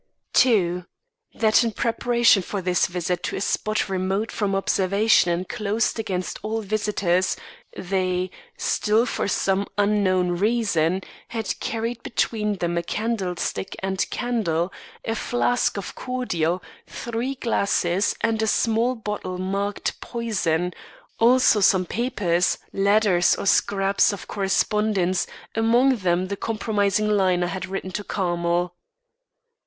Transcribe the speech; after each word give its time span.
2. 0.33 0.83
That 1.35 1.63
in 1.63 1.73
preparation 1.73 2.41
for 2.41 2.59
this 2.59 2.87
visit 2.87 3.21
to 3.21 3.35
a 3.35 3.39
spot 3.41 3.87
remote 3.87 4.31
from 4.31 4.55
observation 4.55 5.29
and 5.31 5.47
closed 5.47 5.99
against 5.99 6.39
all 6.41 6.61
visitors, 6.61 7.37
they, 7.77 8.31
still 8.57 9.05
for 9.05 9.27
some 9.27 9.67
unknown 9.77 10.31
reason, 10.31 11.01
had 11.27 11.53
carried 11.59 12.01
between 12.01 12.53
them 12.57 12.79
a 12.79 12.81
candlestick 12.81 13.75
and 13.83 14.09
candle, 14.09 14.73
a 15.05 15.13
flask 15.13 15.77
of 15.77 15.93
cordial, 15.93 16.63
three 16.87 17.35
glasses, 17.35 18.15
and 18.21 18.41
a 18.41 18.47
small 18.47 18.95
bottle 18.95 19.37
marked 19.37 20.01
"Poison"; 20.01 20.73
also 21.19 21.59
some 21.59 21.85
papers, 21.85 22.57
letters, 22.73 23.35
or 23.35 23.45
scraps 23.45 24.11
of 24.11 24.27
correspondence, 24.27 25.27
among 25.53 25.97
them 25.97 26.25
the 26.25 26.35
compromising 26.35 27.07
line 27.07 27.43
I 27.43 27.47
had 27.53 27.67
written 27.67 27.91
to 27.91 28.03
Carmel. 28.03 28.73